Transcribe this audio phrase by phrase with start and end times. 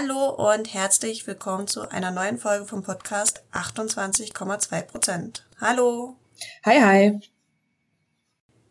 [0.00, 5.44] Hallo und herzlich willkommen zu einer neuen Folge vom Podcast 28,2 Prozent.
[5.60, 6.14] Hallo.
[6.64, 7.20] Hi, hi.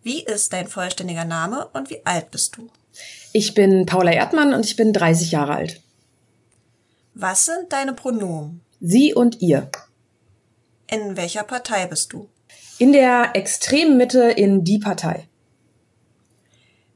[0.04, 2.70] Wie ist dein vollständiger Name und wie alt bist du?
[3.34, 5.82] Ich bin Paula Erdmann und ich bin 30 Jahre alt.
[7.14, 8.62] Was sind deine Pronomen?
[8.80, 9.70] Sie und ihr.
[10.90, 12.30] In welcher Partei bist du?
[12.78, 15.28] In der extremen Mitte in die Partei.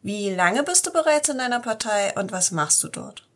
[0.02, 3.28] Wie lange bist du bereits in deiner Partei und was machst du dort?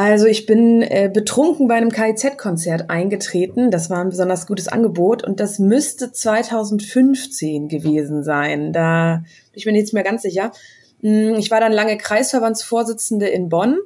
[0.00, 3.72] Also ich bin äh, betrunken bei einem KIZ-Konzert eingetreten.
[3.72, 8.72] Das war ein besonders gutes Angebot und das müsste 2015 gewesen sein.
[8.72, 10.52] Da bin ich mir jetzt mehr ganz sicher.
[11.00, 13.76] Hm, ich war dann lange Kreisverbandsvorsitzende in Bonn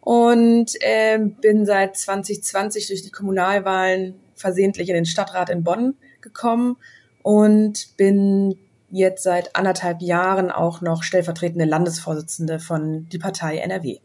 [0.00, 6.76] und äh, bin seit 2020 durch die Kommunalwahlen versehentlich in den Stadtrat in Bonn gekommen
[7.24, 8.56] und bin
[8.92, 13.98] jetzt seit anderthalb Jahren auch noch stellvertretende Landesvorsitzende von die Partei NRW.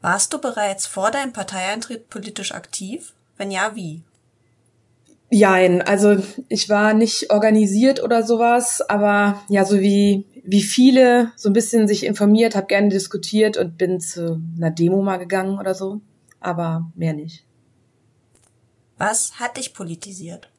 [0.00, 3.12] Warst du bereits vor deinem Parteieintritt politisch aktiv?
[3.36, 4.02] Wenn ja, wie?
[5.30, 6.16] Jein, also
[6.48, 11.86] ich war nicht organisiert oder sowas, aber ja, so wie, wie viele so ein bisschen
[11.86, 16.00] sich informiert, habe gerne diskutiert und bin zu einer Demo mal gegangen oder so,
[16.40, 17.44] aber mehr nicht.
[18.98, 20.50] Was hat dich politisiert?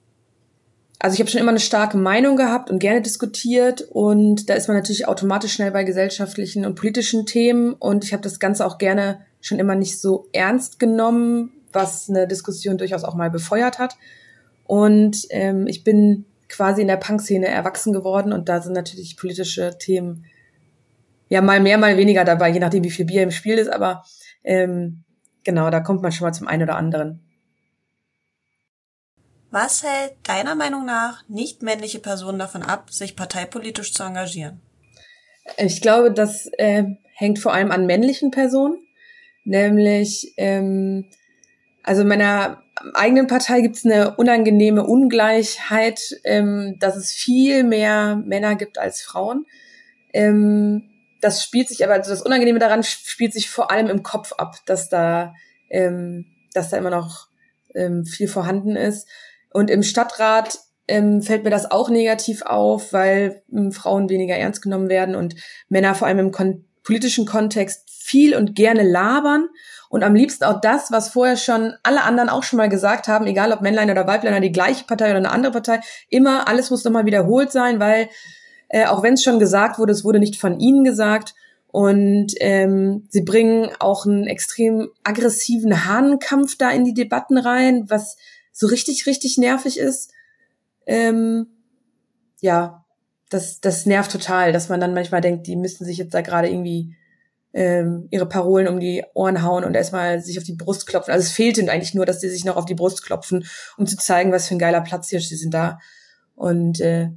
[0.99, 4.67] Also ich habe schon immer eine starke Meinung gehabt und gerne diskutiert und da ist
[4.67, 8.77] man natürlich automatisch schnell bei gesellschaftlichen und politischen Themen und ich habe das Ganze auch
[8.77, 13.97] gerne schon immer nicht so ernst genommen, was eine Diskussion durchaus auch mal befeuert hat.
[14.65, 19.77] Und ähm, ich bin quasi in der Punk-Szene erwachsen geworden und da sind natürlich politische
[19.77, 20.25] Themen
[21.29, 24.03] ja mal mehr, mal weniger dabei, je nachdem, wie viel Bier im Spiel ist, aber
[24.43, 25.03] ähm,
[25.43, 27.21] genau, da kommt man schon mal zum einen oder anderen.
[29.49, 34.61] Was hält deiner Meinung nach nicht männliche Personen davon ab, sich parteipolitisch zu engagieren?
[35.57, 36.83] Ich glaube, das äh,
[37.15, 38.77] hängt vor allem an männlichen Personen,
[39.43, 41.05] nämlich ähm,
[41.83, 42.61] also in meiner
[42.93, 49.01] eigenen Partei gibt es eine unangenehme Ungleichheit, ähm, dass es viel mehr Männer gibt als
[49.01, 49.45] Frauen.
[50.13, 50.89] Ähm,
[51.21, 54.57] das spielt sich aber, also das Unangenehme daran spielt sich vor allem im Kopf ab,
[54.65, 55.33] dass da,
[55.69, 57.27] ähm, dass da immer noch
[57.75, 59.07] ähm, viel vorhanden ist.
[59.51, 64.61] Und im Stadtrat ähm, fällt mir das auch negativ auf, weil ähm, Frauen weniger ernst
[64.61, 65.35] genommen werden und
[65.69, 69.47] Männer vor allem im kon politischen Kontext viel und gerne labern
[69.89, 73.27] und am liebsten auch das, was vorher schon alle anderen auch schon mal gesagt haben,
[73.27, 76.83] egal ob Männlein oder Weiblein, die gleiche Partei oder eine andere Partei, immer alles muss
[76.83, 78.09] nochmal wiederholt sein, weil
[78.69, 81.35] äh, auch wenn es schon gesagt wurde, es wurde nicht von ihnen gesagt.
[81.67, 88.17] Und ähm, sie bringen auch einen extrem aggressiven Hahnenkampf da in die Debatten rein, was
[88.51, 90.11] so richtig, richtig nervig ist.
[90.85, 91.47] Ähm,
[92.41, 92.80] ja,
[93.31, 96.49] das, das nervt total, dass man dann manchmal denkt, die müssten sich jetzt da gerade
[96.49, 96.95] irgendwie
[97.53, 101.13] ähm, ihre Parolen um die Ohren hauen und erstmal sich auf die Brust klopfen.
[101.13, 103.45] Also es fehlt ihnen eigentlich nur, dass sie sich noch auf die Brust klopfen,
[103.77, 105.79] um zu zeigen, was für ein geiler Platz hier sie sind da.
[106.35, 107.09] Und äh,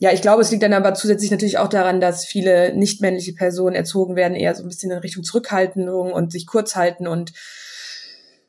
[0.00, 3.76] ja, ich glaube, es liegt dann aber zusätzlich natürlich auch daran, dass viele nicht-männliche Personen
[3.76, 7.32] erzogen werden, eher so ein bisschen in Richtung Zurückhaltung und sich kurz halten und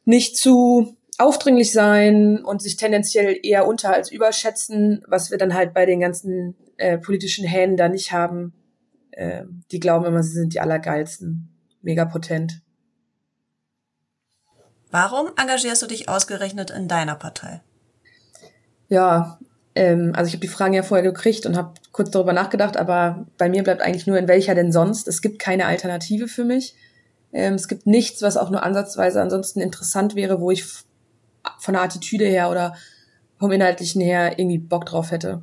[0.06, 5.74] nicht zu aufdringlich sein und sich tendenziell eher unter als überschätzen, was wir dann halt
[5.74, 8.54] bei den ganzen äh, politischen Hähnen da nicht haben.
[9.12, 11.50] Äh, die glauben immer, sie sind die Allergeilsten.
[11.82, 12.62] Mega potent.
[14.92, 17.62] Warum engagierst du dich ausgerechnet in deiner Partei?
[18.88, 19.40] Ja,
[19.76, 23.26] ähm, also ich habe die Fragen ja vorher gekriegt und habe kurz darüber nachgedacht, aber
[23.38, 25.08] bei mir bleibt eigentlich nur in welcher denn sonst.
[25.08, 26.76] Es gibt keine Alternative für mich.
[27.34, 30.66] Ähm, es gibt nichts, was auch nur ansatzweise ansonsten interessant wäre, wo ich
[31.60, 32.76] von der Attitüde her oder
[33.38, 35.42] vom Inhaltlichen her irgendwie Bock drauf hätte.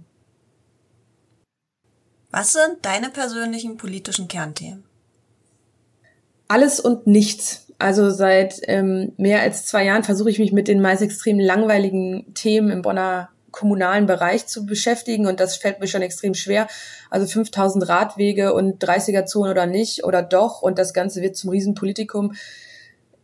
[2.32, 4.82] Was sind deine persönlichen politischen Kernthemen?
[6.48, 7.66] Alles und nichts.
[7.78, 12.32] Also seit ähm, mehr als zwei Jahren versuche ich mich mit den meist extrem langweiligen
[12.34, 16.68] Themen im Bonner kommunalen Bereich zu beschäftigen und das fällt mir schon extrem schwer.
[17.10, 22.32] Also 5000 Radwege und 30er-Zonen oder nicht oder doch und das Ganze wird zum Riesenpolitikum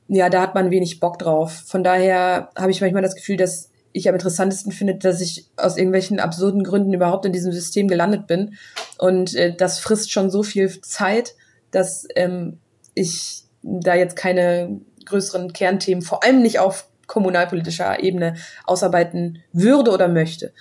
[0.08, 1.62] ja, da hat man wenig Bock drauf.
[1.66, 5.76] Von daher habe ich manchmal das Gefühl, dass ich am interessantesten finde, dass ich aus
[5.76, 8.56] irgendwelchen absurden Gründen überhaupt in diesem System gelandet bin.
[8.98, 11.34] Und äh, das frisst schon so viel Zeit,
[11.70, 12.58] dass ähm,
[12.94, 20.08] ich da jetzt keine größeren Kernthemen, vor allem nicht auf kommunalpolitischer Ebene, ausarbeiten würde oder
[20.08, 20.52] möchte.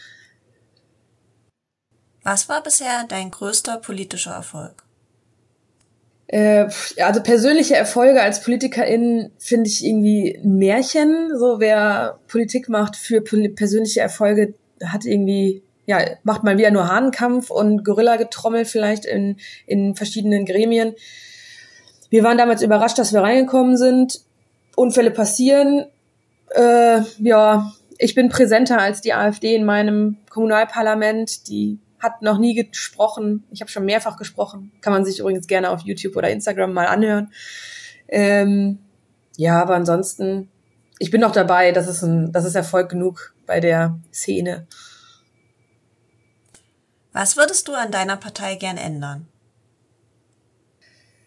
[2.24, 4.87] Was war bisher dein größter politischer Erfolg?
[6.28, 6.68] Äh,
[7.02, 11.30] also persönliche Erfolge als Politikerin finde ich irgendwie ein Märchen.
[11.38, 14.54] So wer Politik macht für persönliche Erfolge,
[14.84, 20.94] hat irgendwie ja macht mal wieder nur Hahnenkampf und Gorilla-Getrommel vielleicht in in verschiedenen Gremien.
[22.10, 24.22] wir waren damals überrascht, dass wir reingekommen sind.
[24.76, 25.86] Unfälle passieren.
[26.50, 31.48] Äh, ja, ich bin präsenter als die AfD in meinem Kommunalparlament.
[31.48, 33.44] Die hat noch nie gesprochen.
[33.52, 34.72] Ich habe schon mehrfach gesprochen.
[34.82, 37.32] Kann man sich übrigens gerne auf YouTube oder Instagram mal anhören.
[38.08, 38.80] Ähm,
[39.36, 40.50] ja, aber ansonsten,
[41.00, 41.72] ich bin noch dabei.
[41.72, 44.68] Das ist ein, das ist Erfolg genug bei der Szene.
[47.14, 49.28] Was würdest du an deiner Partei gern ändern?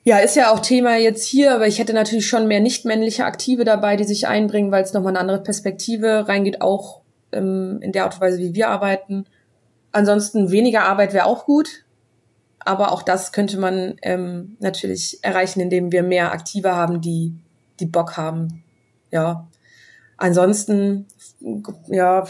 [0.02, 3.64] Ja, ist ja auch Thema jetzt hier, aber ich hätte natürlich schon mehr nicht-männliche Aktive
[3.64, 7.02] dabei, die sich einbringen, weil es nochmal eine andere Perspektive reingeht, auch
[7.32, 9.26] ähm, in der Art und Weise, wie wir arbeiten.
[9.92, 11.84] Ansonsten weniger Arbeit wäre auch gut,
[12.60, 17.34] aber auch das könnte man ähm, natürlich erreichen, indem wir mehr Aktive haben, die,
[17.80, 18.62] die Bock haben.
[19.10, 19.48] Ja.
[20.16, 21.06] Ansonsten,
[21.88, 22.26] ja,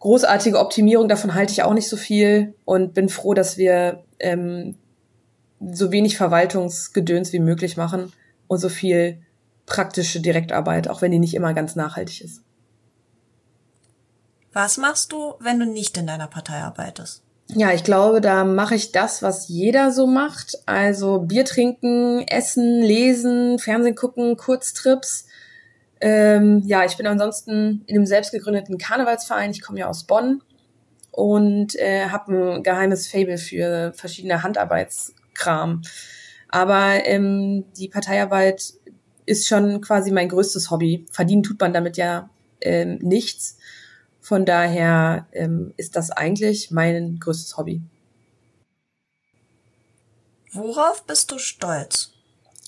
[0.00, 4.74] großartige Optimierung, davon halte ich auch nicht so viel und bin froh, dass wir ähm,
[5.60, 8.12] so wenig Verwaltungsgedöns wie möglich machen
[8.48, 9.22] und so viel
[9.66, 12.42] praktische Direktarbeit, auch wenn die nicht immer ganz nachhaltig ist.
[14.52, 17.22] Was machst du, wenn du nicht in deiner Partei arbeitest?
[17.54, 20.58] Ja, ich glaube, da mache ich das, was jeder so macht.
[20.66, 25.26] Also Bier trinken, essen, lesen, Fernsehen gucken, Kurztrips.
[26.00, 29.50] Ähm, ja, ich bin ansonsten in einem selbstgegründeten Karnevalsverein.
[29.50, 30.42] Ich komme ja aus Bonn
[31.10, 35.82] und äh, habe ein geheimes Fable für verschiedene Handarbeitskram.
[36.48, 38.74] Aber ähm, die Parteiarbeit
[39.26, 41.06] ist schon quasi mein größtes Hobby.
[41.10, 42.30] Verdienen tut man damit ja
[42.60, 43.58] ähm, nichts.
[44.20, 47.82] Von daher ähm, ist das eigentlich mein größtes Hobby.
[50.52, 52.12] Worauf bist du stolz?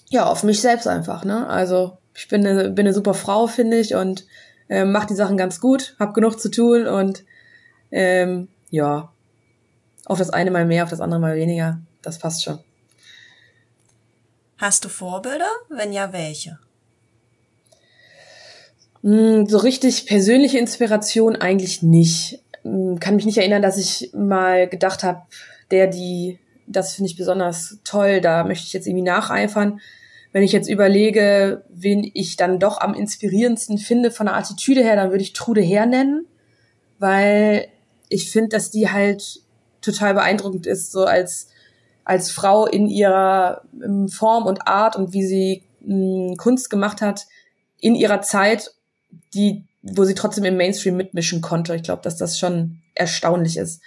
[0.08, 1.24] Ja, auf mich selbst einfach.
[1.24, 1.46] Ne?
[1.46, 4.26] Also ich bin eine, bin eine super Frau, finde ich, und
[4.68, 7.24] äh, mache die Sachen ganz gut, hab genug zu tun und
[7.90, 9.12] ähm, ja,
[10.06, 12.58] auf das eine mal mehr, auf das andere mal weniger, das passt schon.
[14.58, 15.50] Hast du Vorbilder?
[15.68, 16.58] Wenn ja, welche?
[19.02, 22.40] Hm, so richtig persönliche Inspiration eigentlich nicht.
[22.62, 25.22] Hm, kann mich nicht erinnern, dass ich mal gedacht habe,
[25.70, 29.80] der, die, das finde ich besonders toll, da möchte ich jetzt irgendwie nacheifern.
[30.32, 34.96] Wenn ich jetzt überlege, wen ich dann doch am inspirierendsten finde von der Attitüde her,
[34.96, 36.26] dann würde ich Trude Herr nennen,
[36.98, 37.66] weil
[38.08, 39.40] ich finde, dass die halt
[39.82, 41.48] total beeindruckend ist, so als,
[42.04, 47.02] als Frau in ihrer ähm, Form und Art und wie sie mh, hm, Kunst gemacht
[47.02, 47.26] hat
[47.80, 48.70] in ihrer Zeit
[49.34, 51.74] die, wo sie trotzdem im Mainstream mitmischen konnte.
[51.74, 53.82] Ich glaube, dass das schon erstaunlich ist.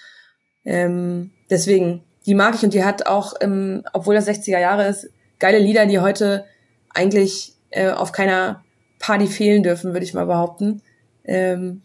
[0.64, 5.10] Ähm, deswegen, die mag ich und die hat auch, ähm, obwohl das 60er Jahre ist,
[5.40, 6.46] geile Lieder, die heute
[6.90, 8.64] eigentlich äh, auf keiner
[9.00, 10.82] Party fehlen dürfen, würde ich mal behaupten.
[11.24, 11.82] Ähm,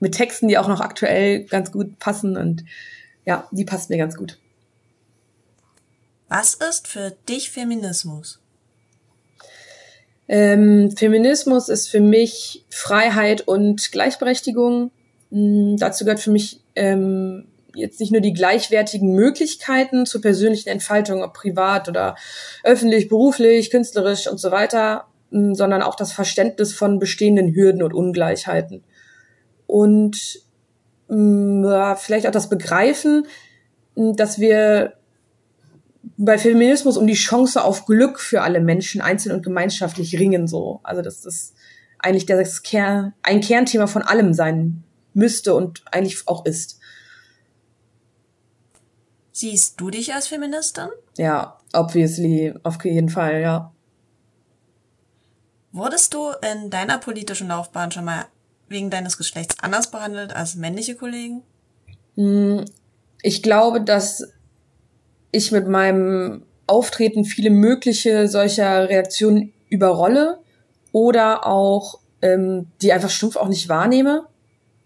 [0.00, 2.64] mit Texten, die auch noch aktuell ganz gut passen und
[3.24, 4.38] ja, die passt mir ganz gut.
[6.28, 8.40] Was ist für dich Feminismus?
[10.28, 14.90] Ähm, Feminismus ist für mich Freiheit und Gleichberechtigung.
[15.32, 21.22] Ähm, dazu gehört für mich ähm, jetzt nicht nur die gleichwertigen Möglichkeiten zur persönlichen Entfaltung,
[21.22, 22.16] ob privat oder
[22.62, 27.94] öffentlich, beruflich, künstlerisch und so weiter, hm, sondern auch das Verständnis von bestehenden Hürden und
[27.94, 28.84] Ungleichheiten.
[29.66, 30.40] Und
[31.08, 33.26] hm, vielleicht auch das Begreifen,
[33.96, 34.97] hm, dass wir
[36.16, 40.80] bei Feminismus um die Chance auf Glück für alle Menschen einzeln und gemeinschaftlich ringen so.
[40.82, 41.54] Also dass das
[41.98, 46.78] eigentlich das Kern, ein Kernthema von allem sein müsste und eigentlich auch ist.
[49.32, 50.88] Siehst du dich als Feministin?
[51.16, 53.72] Ja, obviously, auf jeden Fall, ja.
[55.72, 58.26] Wurdest du in deiner politischen Laufbahn schon mal
[58.68, 61.42] wegen deines Geschlechts anders behandelt als männliche Kollegen?
[62.16, 62.64] Hm,
[63.22, 64.28] ich glaube, dass
[65.30, 70.38] ich mit meinem Auftreten viele mögliche solcher Reaktionen überrolle
[70.92, 74.26] oder auch ähm, die einfach stumpf auch nicht wahrnehme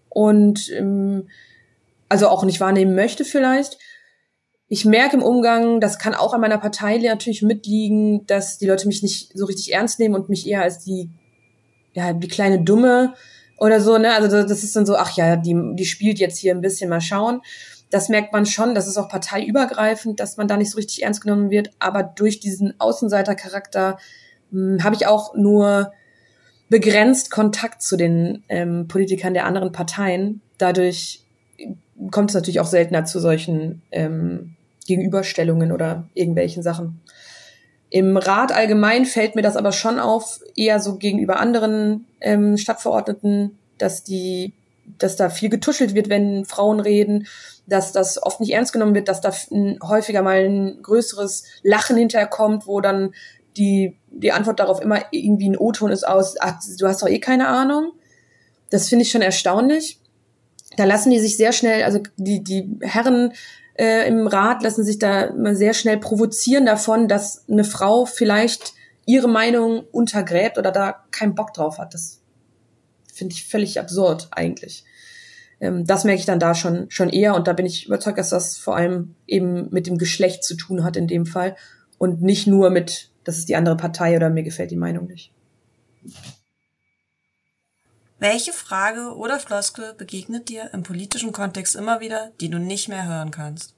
[0.09, 1.27] und ähm,
[2.09, 3.77] also auch nicht wahrnehmen möchte vielleicht.
[4.67, 8.87] Ich merke im Umgang, das kann auch an meiner Partei natürlich mitliegen, dass die Leute
[8.87, 11.09] mich nicht so richtig ernst nehmen und mich eher als die
[11.93, 13.13] ja die kleine Dumme
[13.57, 16.53] oder so ne also das ist dann so ach ja die die spielt jetzt hier
[16.53, 17.41] ein bisschen mal schauen
[17.93, 21.21] das merkt man schon, das ist auch parteiübergreifend, dass man da nicht so richtig ernst
[21.21, 21.69] genommen wird.
[21.77, 23.99] Aber durch diesen Außenseitercharakter
[24.51, 25.93] hm, habe ich auch nur
[26.69, 30.41] begrenzt Kontakt zu den ähm, Politikern der anderen Parteien.
[30.57, 31.23] Dadurch
[32.09, 34.55] kommt es natürlich auch seltener zu solchen ähm,
[34.87, 36.99] Gegenüberstellungen oder irgendwelchen Sachen.
[37.91, 43.59] Im Rat allgemein fällt mir das aber schon auf, eher so gegenüber anderen ähm, Stadtverordneten,
[43.77, 44.53] dass die,
[44.97, 47.27] dass da viel getuschelt wird, wenn Frauen reden
[47.65, 49.31] dass das oft nicht ernst genommen wird, dass da
[49.83, 53.13] häufiger mal ein größeres Lachen hinterher kommt, wo dann
[53.55, 57.19] die, die Antwort darauf immer irgendwie ein O-Ton ist aus, ach, du hast doch eh
[57.19, 57.91] keine Ahnung.
[58.69, 59.99] Das finde ich schon erstaunlich.
[60.75, 63.33] Da lassen die sich sehr schnell, also die, die Herren
[63.75, 68.73] äh, im Rat lassen sich da immer sehr schnell provozieren davon, dass eine Frau vielleicht
[69.05, 71.93] ihre Meinung untergräbt oder da keinen Bock drauf hat.
[71.93, 72.22] Das
[73.13, 74.83] finde ich völlig absurd eigentlich.
[75.59, 78.29] Ähm, das merke ich dann da schon, schon eher und da bin ich überzeugt, dass
[78.29, 81.55] das vor allem eben mit dem Geschlecht zu tun hat in dem Fall
[81.97, 85.31] und nicht nur mit, das ist die andere Partei oder mir gefällt die Meinung nicht.
[88.19, 93.07] Welche Frage oder Floskel begegnet dir im politischen Kontext immer wieder, die du nicht mehr
[93.07, 93.75] hören kannst?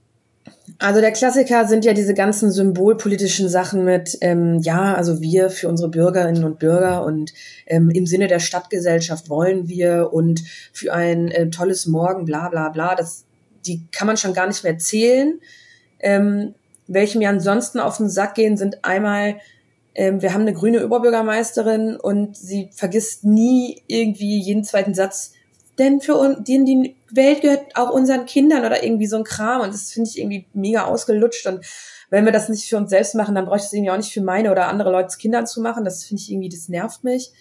[0.77, 5.69] Also der Klassiker sind ja diese ganzen symbolpolitischen Sachen mit, ähm, ja, also wir für
[5.69, 7.33] unsere Bürgerinnen und Bürger und
[7.65, 12.69] ähm, im Sinne der Stadtgesellschaft wollen wir und für ein äh, tolles Morgen, bla bla
[12.69, 12.95] bla.
[12.95, 13.23] Das,
[13.65, 15.39] die kann man schon gar nicht mehr zählen.
[15.99, 16.53] Ähm,
[16.87, 19.37] welche mir ansonsten auf den Sack gehen, sind einmal,
[19.95, 25.31] ähm, wir haben eine grüne Oberbürgermeisterin und sie vergisst nie irgendwie jeden zweiten Satz
[25.77, 29.61] denn für uns, die, die Welt gehört auch unseren Kindern oder irgendwie so ein Kram
[29.61, 31.65] und das finde ich irgendwie mega ausgelutscht und
[32.09, 34.21] wenn wir das nicht für uns selbst machen, dann bräuchte es irgendwie auch nicht für
[34.21, 35.83] meine oder andere Leute Kindern zu machen.
[35.83, 37.31] Das finde ich irgendwie, das nervt mich.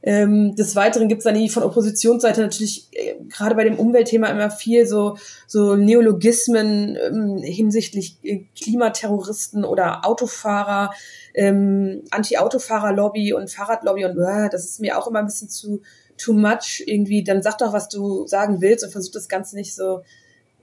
[0.00, 4.28] Ähm, des Weiteren gibt es dann irgendwie von Oppositionsseite natürlich äh, gerade bei dem Umweltthema
[4.28, 10.92] immer viel so, so Neologismen ähm, hinsichtlich äh, Klimaterroristen oder Autofahrer,
[11.34, 15.82] ähm, Anti-Autofahrer-Lobby und Fahrradlobby und äh, das ist mir auch immer ein bisschen zu,
[16.18, 19.74] too much irgendwie, dann sag doch, was du sagen willst und versuch das Ganze nicht
[19.74, 20.02] so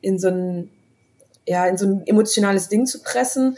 [0.01, 0.69] in so ein,
[1.47, 3.57] ja, in so ein emotionales Ding zu pressen.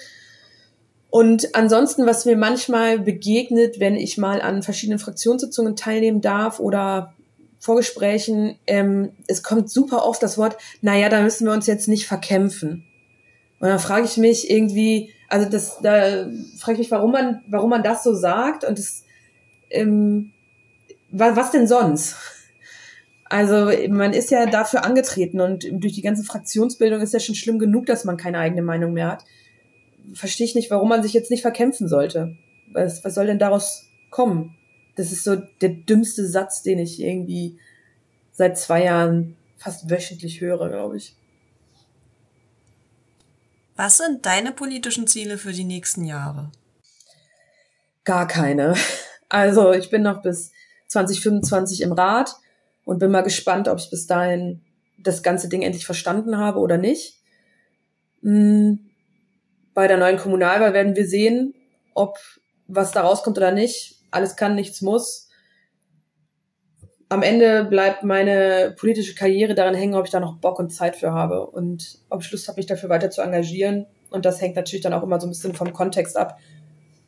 [1.09, 7.13] Und ansonsten, was mir manchmal begegnet, wenn ich mal an verschiedenen Fraktionssitzungen teilnehmen darf oder
[7.59, 12.07] Vorgesprächen, ähm, es kommt super oft das Wort, naja, da müssen wir uns jetzt nicht
[12.07, 12.85] verkämpfen.
[13.59, 16.27] Und dann frage ich mich irgendwie, also das, da
[16.59, 18.63] frage ich mich, warum man, warum man das so sagt.
[18.63, 19.03] Und das,
[19.69, 20.33] ähm,
[21.11, 22.15] was, denn sonst?
[23.25, 27.59] Also man ist ja dafür angetreten und durch die ganze Fraktionsbildung ist ja schon schlimm
[27.59, 29.25] genug, dass man keine eigene Meinung mehr hat.
[30.13, 32.37] Verstehe ich nicht, warum man sich jetzt nicht verkämpfen sollte.
[32.71, 34.55] Was, was soll denn daraus kommen?
[34.95, 37.59] Das ist so der dümmste Satz, den ich irgendwie
[38.31, 41.15] seit zwei Jahren fast wöchentlich höre, glaube ich.
[43.75, 46.51] Was sind deine politischen Ziele für die nächsten Jahre?
[48.05, 48.75] Gar keine.
[49.29, 50.51] Also ich bin noch bis
[50.87, 52.35] 2025 im Rat
[52.85, 54.61] und bin mal gespannt, ob ich bis dahin
[54.97, 57.21] das ganze Ding endlich verstanden habe oder nicht.
[58.21, 58.79] Hm,
[59.73, 61.53] bei der neuen Kommunalwahl werden wir sehen,
[61.93, 62.17] ob
[62.67, 64.01] was da rauskommt oder nicht.
[64.11, 65.29] Alles kann, nichts muss.
[67.09, 70.95] Am Ende bleibt meine politische Karriere daran hängen, ob ich da noch Bock und Zeit
[70.95, 73.85] für habe und ob ich Lust habe, mich dafür weiter zu engagieren.
[74.09, 76.37] Und das hängt natürlich dann auch immer so ein bisschen vom Kontext ab,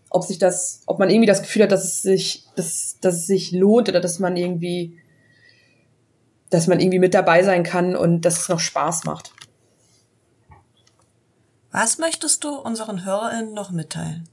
[0.09, 3.27] ob sich das, ob man irgendwie das Gefühl hat, dass es sich, dass, dass es
[3.27, 4.99] sich lohnt oder dass man irgendwie,
[6.49, 9.33] dass man irgendwie mit dabei sein kann und dass es noch Spaß macht.
[11.71, 14.27] Was möchtest du unseren HörerInnen noch mitteilen?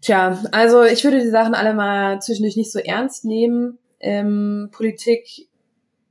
[0.00, 3.78] Tja, also ich würde die Sachen alle mal zwischendurch nicht so ernst nehmen.
[4.00, 5.48] Ähm, Politik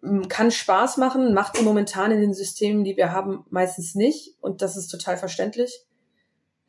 [0.01, 4.35] hm, kann Spaß machen, macht sie momentan in den Systemen, die wir haben, meistens nicht.
[4.39, 5.85] Und das ist total verständlich.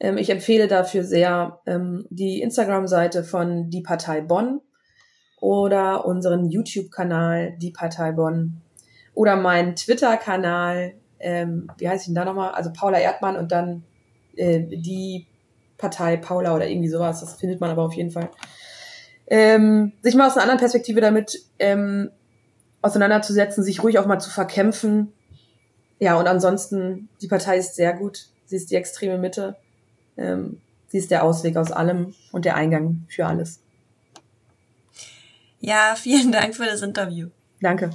[0.00, 4.60] Ähm, ich empfehle dafür sehr ähm, die Instagram-Seite von Die Partei Bonn
[5.40, 8.60] oder unseren YouTube-Kanal Die Partei Bonn
[9.14, 12.52] oder meinen Twitter-Kanal, ähm, wie heißt ihn da nochmal?
[12.52, 13.84] Also Paula Erdmann und dann
[14.36, 15.26] äh, die
[15.78, 17.20] Partei Paula oder irgendwie sowas.
[17.20, 18.30] Das findet man aber auf jeden Fall.
[19.26, 22.10] Ähm, sich mal aus einer anderen Perspektive damit ähm,
[22.82, 25.12] auseinanderzusetzen, sich ruhig auch mal zu verkämpfen.
[25.98, 28.26] Ja, und ansonsten, die Partei ist sehr gut.
[28.44, 29.56] Sie ist die extreme Mitte
[30.16, 33.60] ähm, sie ist der Ausweg aus allem und der Eingang für alles.
[35.60, 37.28] Ja, vielen Dank für das Interview.
[37.60, 37.90] Danke.